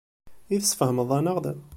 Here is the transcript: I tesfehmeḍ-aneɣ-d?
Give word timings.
I 0.53 0.55
tesfehmeḍ-aneɣ-d? 0.61 1.45